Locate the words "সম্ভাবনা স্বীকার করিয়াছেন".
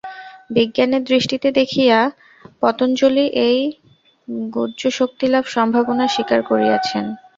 5.55-7.05